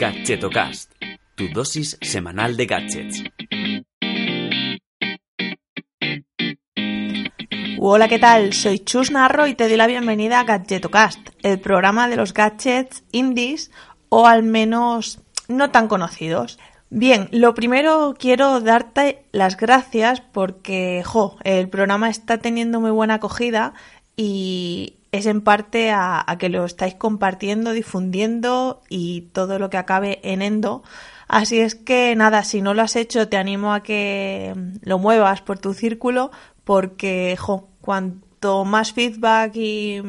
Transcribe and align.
Gadgetocast, 0.00 0.92
tu 1.34 1.48
dosis 1.52 1.98
semanal 2.00 2.56
de 2.56 2.64
gadgets. 2.64 3.22
Hola, 7.78 8.08
¿qué 8.08 8.18
tal? 8.18 8.54
Soy 8.54 8.78
Chus 8.78 9.10
Narro 9.10 9.46
y 9.46 9.54
te 9.54 9.68
doy 9.68 9.76
la 9.76 9.86
bienvenida 9.86 10.40
a 10.40 10.44
Gadgetocast, 10.44 11.20
el 11.42 11.60
programa 11.60 12.08
de 12.08 12.16
los 12.16 12.32
gadgets 12.32 13.04
indies 13.12 13.70
o 14.08 14.26
al 14.26 14.42
menos 14.42 15.20
no 15.48 15.70
tan 15.70 15.86
conocidos. 15.86 16.58
Bien, 16.88 17.28
lo 17.30 17.52
primero 17.52 18.14
quiero 18.18 18.60
darte 18.60 19.26
las 19.32 19.58
gracias 19.58 20.22
porque, 20.22 21.02
jo, 21.04 21.36
el 21.44 21.68
programa 21.68 22.08
está 22.08 22.38
teniendo 22.38 22.80
muy 22.80 22.90
buena 22.90 23.16
acogida 23.16 23.74
y 24.16 24.94
es 25.12 25.26
en 25.26 25.40
parte 25.40 25.90
a, 25.90 26.24
que 26.38 26.48
lo 26.48 26.64
estáis 26.64 26.94
compartiendo, 26.94 27.72
difundiendo 27.72 28.82
y 28.88 29.22
todo 29.32 29.58
lo 29.58 29.70
que 29.70 29.76
acabe 29.76 30.20
en 30.22 30.42
endo. 30.42 30.82
Así 31.26 31.60
es 31.60 31.74
que 31.74 32.14
nada, 32.16 32.44
si 32.44 32.62
no 32.62 32.74
lo 32.74 32.82
has 32.82 32.96
hecho, 32.96 33.28
te 33.28 33.36
animo 33.36 33.72
a 33.72 33.82
que 33.82 34.54
lo 34.82 34.98
muevas 34.98 35.42
por 35.42 35.58
tu 35.58 35.74
círculo 35.74 36.30
porque, 36.64 37.36
jo, 37.38 37.68
cuanto 37.80 38.64
más 38.64 38.92
feedback 38.92 39.54
y, 39.56 40.02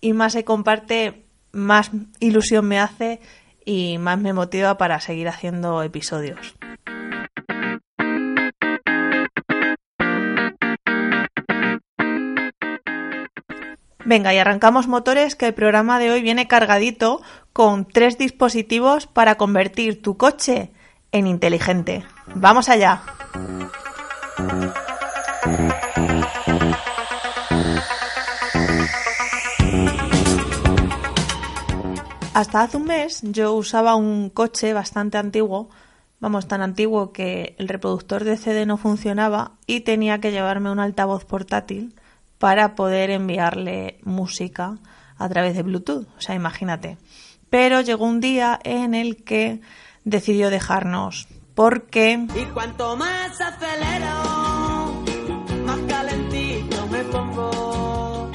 y 0.00 0.12
más 0.12 0.32
se 0.32 0.44
comparte, 0.44 1.24
más 1.52 1.90
ilusión 2.20 2.66
me 2.66 2.78
hace 2.78 3.20
y 3.64 3.98
más 3.98 4.18
me 4.18 4.32
motiva 4.32 4.78
para 4.78 5.00
seguir 5.00 5.28
haciendo 5.28 5.82
episodios. 5.82 6.56
Venga, 14.08 14.32
y 14.32 14.38
arrancamos 14.38 14.88
motores 14.88 15.36
que 15.36 15.44
el 15.48 15.52
programa 15.52 15.98
de 15.98 16.10
hoy 16.10 16.22
viene 16.22 16.48
cargadito 16.48 17.20
con 17.52 17.84
tres 17.84 18.16
dispositivos 18.16 19.06
para 19.06 19.34
convertir 19.34 20.00
tu 20.00 20.16
coche 20.16 20.72
en 21.12 21.26
inteligente. 21.26 22.06
¡Vamos 22.34 22.70
allá! 22.70 23.02
Hasta 32.32 32.62
hace 32.62 32.78
un 32.78 32.84
mes 32.86 33.20
yo 33.24 33.52
usaba 33.52 33.94
un 33.94 34.30
coche 34.30 34.72
bastante 34.72 35.18
antiguo, 35.18 35.68
vamos, 36.18 36.48
tan 36.48 36.62
antiguo 36.62 37.12
que 37.12 37.54
el 37.58 37.68
reproductor 37.68 38.24
de 38.24 38.38
CD 38.38 38.64
no 38.64 38.78
funcionaba 38.78 39.52
y 39.66 39.80
tenía 39.80 40.18
que 40.18 40.32
llevarme 40.32 40.70
un 40.70 40.80
altavoz 40.80 41.26
portátil 41.26 41.94
para 42.38 42.74
poder 42.74 43.10
enviarle 43.10 43.98
música 44.04 44.78
a 45.16 45.28
través 45.28 45.54
de 45.54 45.62
Bluetooth. 45.62 46.06
O 46.16 46.20
sea, 46.20 46.34
imagínate. 46.34 46.96
Pero 47.50 47.80
llegó 47.80 48.04
un 48.04 48.20
día 48.20 48.58
en 48.62 48.94
el 48.94 49.24
que 49.24 49.60
decidió 50.04 50.50
dejarnos. 50.50 51.28
Porque. 51.54 52.26
Y 52.36 52.44
cuanto 52.46 52.96
más 52.96 53.40
acelero, 53.40 55.04
más 55.64 55.80
calentito 55.88 56.86
me 56.86 57.04
pongo. 57.04 58.30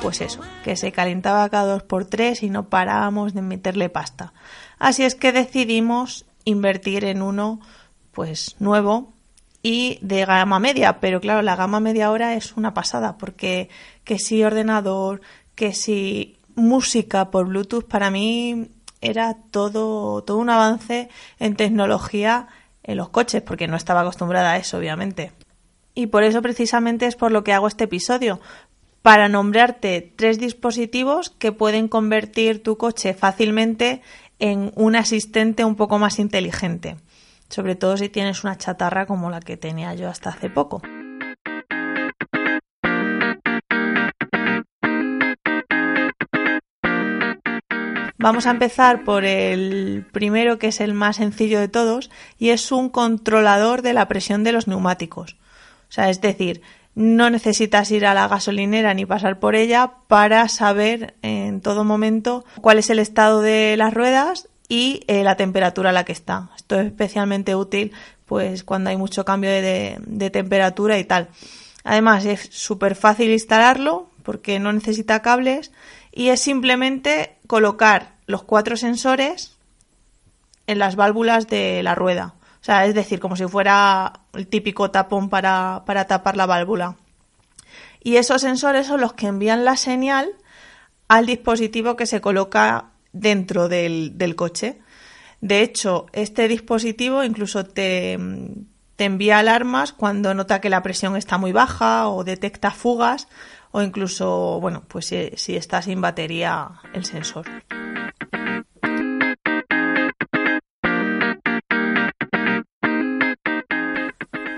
Pues 0.00 0.20
eso, 0.20 0.40
que 0.64 0.74
se 0.74 0.90
calentaba 0.90 1.48
cada 1.48 1.74
dos 1.74 1.84
por 1.84 2.06
tres 2.06 2.42
y 2.42 2.50
no 2.50 2.68
parábamos 2.68 3.34
de 3.34 3.42
meterle 3.42 3.88
pasta. 3.88 4.32
Así 4.80 5.04
es 5.04 5.14
que 5.14 5.30
decidimos 5.30 6.26
invertir 6.44 7.04
en 7.04 7.22
uno, 7.22 7.60
pues 8.10 8.56
nuevo, 8.58 9.12
y 9.62 9.98
de 10.02 10.24
gama 10.24 10.58
media, 10.58 10.98
pero 11.00 11.20
claro, 11.20 11.42
la 11.42 11.56
gama 11.56 11.80
media 11.80 12.06
ahora 12.06 12.34
es 12.34 12.56
una 12.56 12.74
pasada, 12.74 13.16
porque 13.16 13.68
que 14.04 14.18
si 14.18 14.42
ordenador, 14.42 15.20
que 15.54 15.72
si 15.72 16.36
música 16.56 17.30
por 17.30 17.46
Bluetooth, 17.46 17.86
para 17.86 18.10
mí 18.10 18.68
era 19.00 19.36
todo, 19.50 20.22
todo 20.22 20.38
un 20.38 20.50
avance 20.50 21.08
en 21.38 21.54
tecnología 21.56 22.48
en 22.82 22.96
los 22.96 23.10
coches, 23.10 23.42
porque 23.42 23.68
no 23.68 23.76
estaba 23.76 24.00
acostumbrada 24.00 24.52
a 24.52 24.56
eso, 24.56 24.78
obviamente. 24.78 25.32
Y 25.94 26.08
por 26.08 26.24
eso 26.24 26.42
precisamente 26.42 27.06
es 27.06 27.14
por 27.14 27.30
lo 27.30 27.44
que 27.44 27.52
hago 27.52 27.68
este 27.68 27.84
episodio, 27.84 28.40
para 29.02 29.28
nombrarte 29.28 30.12
tres 30.16 30.38
dispositivos 30.38 31.30
que 31.30 31.52
pueden 31.52 31.86
convertir 31.88 32.62
tu 32.62 32.76
coche 32.76 33.14
fácilmente 33.14 34.02
en 34.38 34.72
un 34.74 34.96
asistente 34.96 35.64
un 35.64 35.76
poco 35.76 35.98
más 35.98 36.18
inteligente 36.18 36.96
sobre 37.52 37.76
todo 37.76 37.96
si 37.96 38.08
tienes 38.08 38.44
una 38.44 38.56
chatarra 38.56 39.04
como 39.06 39.30
la 39.30 39.40
que 39.40 39.56
tenía 39.56 39.94
yo 39.94 40.08
hasta 40.08 40.30
hace 40.30 40.48
poco. 40.48 40.80
Vamos 48.16 48.46
a 48.46 48.52
empezar 48.52 49.02
por 49.02 49.24
el 49.24 50.06
primero 50.12 50.58
que 50.58 50.68
es 50.68 50.80
el 50.80 50.94
más 50.94 51.16
sencillo 51.16 51.58
de 51.58 51.68
todos 51.68 52.10
y 52.38 52.50
es 52.50 52.70
un 52.70 52.88
controlador 52.88 53.82
de 53.82 53.92
la 53.92 54.06
presión 54.06 54.44
de 54.44 54.52
los 54.52 54.68
neumáticos. 54.68 55.36
O 55.88 55.92
sea, 55.92 56.08
es 56.08 56.20
decir, 56.20 56.62
no 56.94 57.30
necesitas 57.30 57.90
ir 57.90 58.06
a 58.06 58.14
la 58.14 58.28
gasolinera 58.28 58.94
ni 58.94 59.06
pasar 59.06 59.40
por 59.40 59.56
ella 59.56 59.94
para 60.06 60.48
saber 60.48 61.16
en 61.22 61.60
todo 61.60 61.84
momento 61.84 62.44
cuál 62.60 62.78
es 62.78 62.90
el 62.90 63.00
estado 63.00 63.40
de 63.40 63.76
las 63.76 63.92
ruedas 63.92 64.48
y 64.72 65.04
eh, 65.06 65.22
la 65.22 65.36
temperatura 65.36 65.90
a 65.90 65.92
la 65.92 66.06
que 66.06 66.12
está. 66.12 66.48
Esto 66.56 66.80
es 66.80 66.86
especialmente 66.86 67.54
útil 67.54 67.92
pues 68.24 68.64
cuando 68.64 68.88
hay 68.88 68.96
mucho 68.96 69.22
cambio 69.22 69.50
de, 69.50 69.98
de 70.00 70.30
temperatura 70.30 70.98
y 70.98 71.04
tal. 71.04 71.28
Además 71.84 72.24
es 72.24 72.48
súper 72.50 72.94
fácil 72.94 73.30
instalarlo 73.32 74.08
porque 74.22 74.58
no 74.60 74.72
necesita 74.72 75.20
cables 75.20 75.72
y 76.10 76.28
es 76.28 76.40
simplemente 76.40 77.36
colocar 77.46 78.14
los 78.24 78.44
cuatro 78.44 78.78
sensores 78.78 79.58
en 80.66 80.78
las 80.78 80.96
válvulas 80.96 81.48
de 81.48 81.82
la 81.82 81.94
rueda. 81.94 82.32
O 82.62 82.64
sea, 82.64 82.86
es 82.86 82.94
decir, 82.94 83.20
como 83.20 83.36
si 83.36 83.46
fuera 83.46 84.20
el 84.32 84.46
típico 84.46 84.90
tapón 84.90 85.28
para, 85.28 85.82
para 85.84 86.06
tapar 86.06 86.38
la 86.38 86.46
válvula. 86.46 86.96
Y 88.02 88.16
esos 88.16 88.40
sensores 88.40 88.86
son 88.86 89.02
los 89.02 89.12
que 89.12 89.26
envían 89.26 89.66
la 89.66 89.76
señal 89.76 90.30
al 91.08 91.26
dispositivo 91.26 91.94
que 91.94 92.06
se 92.06 92.22
coloca 92.22 92.91
dentro 93.12 93.68
del, 93.68 94.34
coche. 94.36 94.80
De 95.40 95.62
hecho, 95.62 96.06
este 96.12 96.48
dispositivo 96.48 97.24
incluso 97.24 97.64
te, 97.64 98.18
envía 98.98 99.38
alarmas 99.38 99.92
cuando 99.92 100.32
nota 100.34 100.60
que 100.60 100.70
la 100.70 100.82
presión 100.82 101.16
está 101.16 101.38
muy 101.38 101.52
baja 101.52 102.08
o 102.08 102.24
detecta 102.24 102.70
fugas 102.70 103.28
o 103.72 103.82
incluso, 103.82 104.60
bueno, 104.60 104.84
pues 104.86 105.06
si, 105.06 105.30
si 105.36 105.56
está 105.56 105.82
sin 105.82 106.00
batería 106.00 106.70
el 106.92 107.04
sensor. 107.04 107.46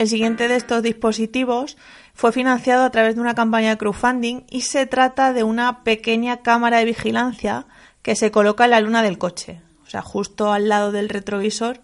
El 0.00 0.08
siguiente 0.08 0.48
de 0.48 0.56
estos 0.56 0.82
dispositivos 0.82 1.76
fue 2.14 2.32
financiado 2.32 2.84
a 2.84 2.90
través 2.90 3.16
de 3.16 3.20
una 3.20 3.34
campaña 3.34 3.68
de 3.68 3.76
crowdfunding 3.76 4.44
y 4.48 4.62
se 4.62 4.86
trata 4.86 5.34
de 5.34 5.42
una 5.42 5.84
pequeña 5.84 6.38
cámara 6.40 6.78
de 6.78 6.86
vigilancia 6.86 7.66
que 8.02 8.16
se 8.16 8.30
coloca 8.30 8.64
en 8.64 8.70
la 8.70 8.80
luna 8.80 9.02
del 9.02 9.18
coche. 9.18 9.60
O 9.84 9.90
sea, 9.90 10.02
justo 10.02 10.52
al 10.52 10.68
lado 10.68 10.92
del 10.92 11.08
retrovisor 11.08 11.80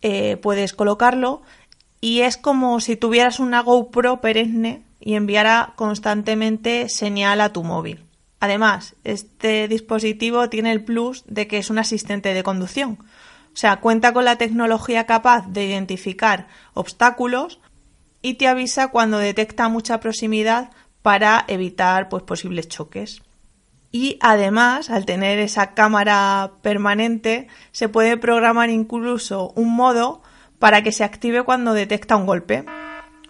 eh, 0.00 0.36
puedes 0.36 0.72
colocarlo 0.72 1.42
y 2.00 2.20
es 2.20 2.36
como 2.36 2.80
si 2.80 2.96
tuvieras 2.96 3.40
una 3.40 3.60
GoPro 3.62 4.20
perenne 4.20 4.82
y 5.00 5.14
enviara 5.14 5.72
constantemente 5.76 6.88
señal 6.88 7.40
a 7.40 7.52
tu 7.52 7.64
móvil. 7.64 8.04
Además, 8.40 8.96
este 9.04 9.68
dispositivo 9.68 10.48
tiene 10.48 10.72
el 10.72 10.84
plus 10.84 11.24
de 11.26 11.46
que 11.46 11.58
es 11.58 11.70
un 11.70 11.78
asistente 11.78 12.34
de 12.34 12.42
conducción. 12.42 12.98
O 13.00 13.56
sea, 13.56 13.76
cuenta 13.76 14.12
con 14.12 14.24
la 14.24 14.36
tecnología 14.36 15.06
capaz 15.06 15.46
de 15.46 15.66
identificar 15.66 16.48
obstáculos 16.74 17.60
y 18.20 18.34
te 18.34 18.48
avisa 18.48 18.88
cuando 18.88 19.18
detecta 19.18 19.68
mucha 19.68 20.00
proximidad 20.00 20.70
para 21.02 21.44
evitar 21.48 22.08
pues, 22.08 22.22
posibles 22.22 22.68
choques 22.68 23.22
y 23.92 24.16
además, 24.22 24.88
al 24.88 25.04
tener 25.04 25.38
esa 25.38 25.74
cámara 25.74 26.52
permanente, 26.62 27.48
se 27.72 27.90
puede 27.90 28.16
programar 28.16 28.70
incluso 28.70 29.52
un 29.54 29.76
modo 29.76 30.22
para 30.58 30.82
que 30.82 30.92
se 30.92 31.04
active 31.04 31.42
cuando 31.42 31.74
detecta 31.74 32.16
un 32.16 32.24
golpe. 32.24 32.64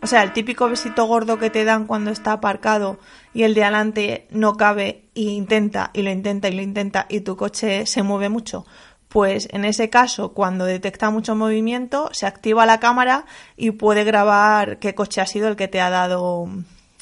O 0.00 0.06
sea, 0.06 0.22
el 0.22 0.32
típico 0.32 0.68
besito 0.68 1.06
gordo 1.06 1.38
que 1.38 1.50
te 1.50 1.64
dan 1.64 1.86
cuando 1.86 2.12
está 2.12 2.32
aparcado 2.32 3.00
y 3.34 3.42
el 3.42 3.54
de 3.54 3.64
adelante 3.64 4.28
no 4.30 4.56
cabe 4.56 5.04
e 5.16 5.22
intenta 5.22 5.90
y 5.94 6.02
lo 6.02 6.10
intenta 6.10 6.48
y 6.48 6.52
lo 6.52 6.62
intenta 6.62 7.06
y 7.08 7.20
tu 7.20 7.36
coche 7.36 7.84
se 7.86 8.04
mueve 8.04 8.28
mucho. 8.28 8.64
Pues 9.08 9.48
en 9.52 9.64
ese 9.64 9.90
caso, 9.90 10.32
cuando 10.32 10.64
detecta 10.64 11.10
mucho 11.10 11.34
movimiento, 11.34 12.08
se 12.12 12.26
activa 12.26 12.66
la 12.66 12.80
cámara 12.80 13.26
y 13.56 13.72
puede 13.72 14.04
grabar 14.04 14.78
qué 14.78 14.94
coche 14.94 15.20
ha 15.20 15.26
sido 15.26 15.48
el 15.48 15.56
que 15.56 15.68
te 15.68 15.80
ha 15.80 15.90
dado 15.90 16.48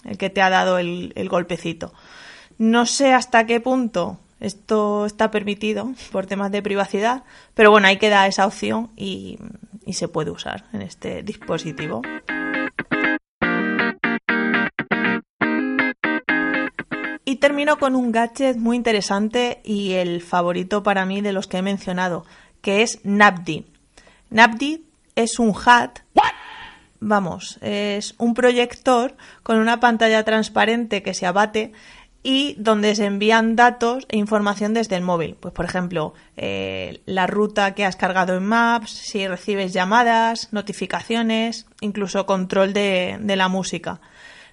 el 0.05 0.17
que 0.17 0.31
te 0.31 0.41
ha 0.41 0.49
dado 0.49 0.79
el, 0.79 1.13
el 1.15 1.29
golpecito. 1.29 1.93
No 2.61 2.85
sé 2.85 3.15
hasta 3.15 3.47
qué 3.47 3.59
punto 3.59 4.19
esto 4.39 5.07
está 5.07 5.31
permitido 5.31 5.95
por 6.13 6.27
temas 6.27 6.53
de 6.53 6.61
privacidad, 6.61 7.25
pero 7.55 7.71
bueno, 7.71 7.87
ahí 7.87 7.97
queda 7.97 8.27
esa 8.27 8.47
opción 8.47 8.91
y, 8.99 9.39
se 9.93 10.09
puede 10.09 10.31
usar 10.31 10.67
en 10.75 10.83
este 10.83 11.23
dispositivo. 11.23 12.03
Y 17.25 17.37
termino 17.37 17.79
con 17.79 17.97
un 17.97 18.13
gadget 18.13 18.59
muy 18.59 18.77
interesante 18.77 19.63
y 19.65 19.93
el 19.93 20.21
favorito 20.21 20.83
para 20.83 21.07
mí 21.07 21.23
de 21.23 21.33
los 21.33 21.47
que 21.47 21.57
he 21.57 21.63
mencionado, 21.63 22.27
que 22.61 22.83
es 22.83 23.01
Napdi. 23.05 23.65
Napdi 24.29 24.85
es 25.17 25.39
un 25.39 25.55
hat. 25.65 26.01
Vamos, 27.03 27.59
es 27.63 28.15
un 28.19 28.35
proyector 28.35 29.17
con 29.43 29.59
una 29.59 29.81
pantalla 29.81 30.23
transparente 30.23 31.03
que 31.03 31.15
se 31.15 31.25
abate 31.25 31.73
y 32.23 32.55
donde 32.59 32.95
se 32.95 33.07
envían 33.07 33.57
datos 33.57 34.07
e 34.09 34.19
información 34.19 34.75
desde 34.75 34.97
el 34.97 35.03
móvil. 35.03 35.37
Pues, 35.41 35.55
por 35.55 35.65
ejemplo, 35.65 36.15
eh, 36.37 37.01
la 37.07 37.27
ruta 37.27 37.75
que 37.75 37.85
has 37.85 37.97
cargado 37.97 38.37
en 38.37 38.45
Maps, 38.45 38.91
si 38.91 39.27
recibes 39.27 39.73
llamadas, 39.73 40.53
notificaciones, 40.53 41.67
incluso 41.81 42.27
control 42.27 42.73
de, 42.73 43.19
de 43.21 43.37
la 43.37 43.49
música. 43.49 44.01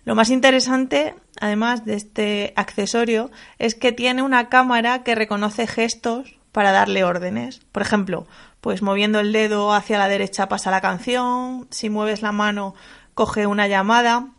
Lo 0.06 0.16
más 0.16 0.30
interesante, 0.30 1.16
además 1.42 1.84
de 1.84 1.96
este 1.96 2.54
accesorio, 2.56 3.30
es 3.60 3.76
que 3.76 3.92
tiene 3.92 4.22
una 4.22 4.48
cámara 4.48 5.04
que 5.04 5.16
reconoce 5.16 5.68
gestos 5.68 6.38
para 6.54 6.72
darle 6.72 7.04
órdenes. 7.04 7.60
Por 7.74 7.82
ejemplo, 7.82 8.26
pues 8.62 8.82
moviendo 8.82 9.20
el 9.20 9.34
dedo 9.34 9.74
hacia 9.74 9.98
la 9.98 10.08
derecha 10.08 10.48
pasa 10.48 10.72
la 10.72 10.82
canción, 10.82 11.68
si 11.70 11.90
mueves 11.90 12.22
la 12.22 12.32
mano 12.32 12.74
coge 13.14 13.48
una 13.48 13.68
llamada 13.68 14.30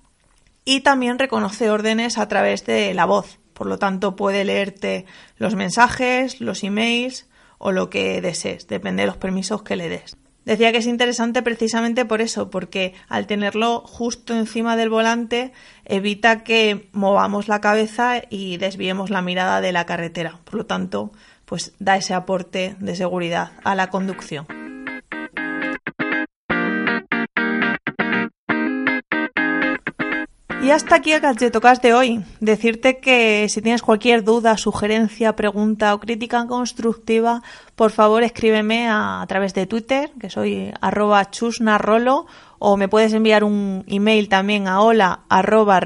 y 0.69 0.81
también 0.81 1.19
reconoce 1.19 1.71
órdenes 1.71 2.19
a 2.19 2.29
través 2.29 2.67
de 2.67 2.93
la 2.93 3.07
voz. 3.07 3.39
Por 3.55 3.67
lo 3.67 3.79
tanto, 3.79 4.17
puede 4.17 4.45
leerte 4.45 5.07
los 5.39 5.55
mensajes, 5.55 6.43
los 6.43 6.63
emails 6.63 7.27
o 7.57 7.73
lo 7.73 7.89
que 7.89 8.21
desees, 8.21 8.69
depende 8.69 9.05
de 9.05 9.07
los 9.07 9.17
permisos 9.17 9.63
que 9.63 9.77
le 9.77 9.89
des. 9.89 10.19
Decía 10.45 10.71
que 10.71 10.79
es 10.79 10.87
interesante 10.87 11.41
precisamente 11.43 12.05
por 12.05 12.21
eso, 12.21 12.51
porque 12.51 12.93
al 13.09 13.27
tenerlo 13.27 13.81
justo 13.81 14.37
encima 14.37 14.77
del 14.77 14.91
volante 14.91 15.53
evita 15.87 16.45
que 16.45 16.91
movamos 16.93 17.49
la 17.49 17.63
cabeza 17.63 18.21
y 18.29 18.59
desviemos 18.59 19.09
la 19.09 19.23
mirada 19.23 19.63
de 19.63 19.73
la 19.73 19.87
carretera. 19.87 20.39
Por 20.45 20.57
lo 20.57 20.67
tanto, 20.67 21.13
pues 21.47 21.73
da 21.79 21.97
ese 21.97 22.13
aporte 22.13 22.77
de 22.79 22.95
seguridad 22.95 23.53
a 23.65 23.75
la 23.75 23.89
conducción. 23.89 24.58
Y 30.61 30.71
hasta 30.71 30.97
aquí 30.97 31.13
el 31.13 31.21
Gadgetocast 31.21 31.83
de 31.83 31.95
hoy. 31.95 32.25
Decirte 32.41 32.99
que 32.99 33.49
si 33.49 33.63
tienes 33.63 33.81
cualquier 33.81 34.25
duda, 34.25 34.57
sugerencia, 34.57 35.37
pregunta 35.37 35.95
o 35.95 36.01
crítica 36.01 36.45
constructiva, 36.47 37.43
por 37.77 37.93
favor 37.93 38.25
escríbeme 38.25 38.89
a, 38.89 39.25
través 39.29 39.55
de 39.55 39.67
Twitter, 39.67 40.11
que 40.19 40.31
soy 40.31 40.73
arroba 40.81 41.31
chusnarrolo, 41.31 42.27
o 42.59 42.77
me 42.77 42.89
puedes 42.89 43.13
enviar 43.13 43.45
un 43.45 43.85
email 43.87 44.29
también 44.29 44.67
a 44.67 44.81
hola 44.81 45.21
arroba 45.29 45.81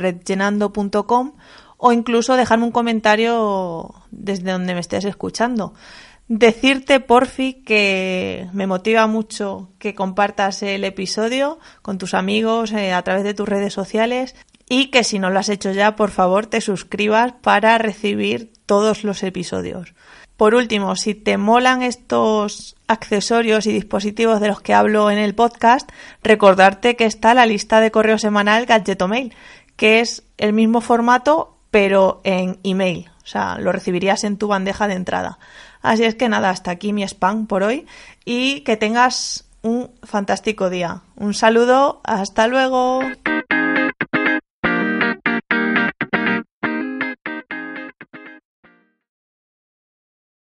o 1.76 1.92
incluso 1.92 2.36
dejarme 2.36 2.64
un 2.64 2.72
comentario 2.72 3.94
desde 4.10 4.52
donde 4.52 4.72
me 4.72 4.80
estés 4.80 5.04
escuchando. 5.04 5.74
Decirte, 6.28 7.00
porfi, 7.00 7.54
que 7.64 8.48
me 8.52 8.66
motiva 8.66 9.06
mucho 9.06 9.68
que 9.78 9.94
compartas 9.94 10.62
el 10.62 10.84
episodio 10.84 11.58
con 11.82 11.98
tus 11.98 12.14
amigos 12.14 12.72
eh, 12.72 12.92
a 12.92 13.02
través 13.02 13.24
de 13.24 13.34
tus 13.34 13.48
redes 13.48 13.74
sociales 13.74 14.34
y 14.72 14.86
que 14.86 15.04
si 15.04 15.18
no 15.18 15.28
lo 15.28 15.38
has 15.38 15.50
hecho 15.50 15.70
ya, 15.72 15.96
por 15.96 16.10
favor, 16.10 16.46
te 16.46 16.62
suscribas 16.62 17.34
para 17.42 17.76
recibir 17.76 18.54
todos 18.64 19.04
los 19.04 19.22
episodios. 19.22 19.92
Por 20.38 20.54
último, 20.54 20.96
si 20.96 21.14
te 21.14 21.36
molan 21.36 21.82
estos 21.82 22.74
accesorios 22.86 23.66
y 23.66 23.72
dispositivos 23.72 24.40
de 24.40 24.48
los 24.48 24.62
que 24.62 24.72
hablo 24.72 25.10
en 25.10 25.18
el 25.18 25.34
podcast, 25.34 25.92
recordarte 26.22 26.96
que 26.96 27.04
está 27.04 27.34
la 27.34 27.44
lista 27.44 27.82
de 27.82 27.90
correo 27.90 28.16
semanal 28.16 28.64
Gadgetomail, 28.64 29.34
que 29.76 30.00
es 30.00 30.22
el 30.38 30.54
mismo 30.54 30.80
formato 30.80 31.58
pero 31.70 32.22
en 32.24 32.58
email. 32.62 33.10
O 33.22 33.26
sea, 33.26 33.58
lo 33.58 33.72
recibirías 33.72 34.24
en 34.24 34.38
tu 34.38 34.48
bandeja 34.48 34.88
de 34.88 34.94
entrada. 34.94 35.38
Así 35.82 36.04
es 36.04 36.14
que 36.14 36.30
nada, 36.30 36.48
hasta 36.48 36.70
aquí 36.70 36.94
mi 36.94 37.02
spam 37.02 37.46
por 37.46 37.62
hoy 37.62 37.86
y 38.24 38.60
que 38.60 38.78
tengas 38.78 39.44
un 39.60 39.90
fantástico 40.02 40.70
día. 40.70 41.02
Un 41.14 41.34
saludo, 41.34 42.00
hasta 42.04 42.46
luego. 42.46 43.00